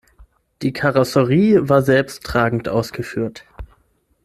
Die 0.63 0.73
Karosserie 0.73 1.69
war 1.69 1.83
selbsttragend 1.83 2.67
ausgeführt. 2.67 3.45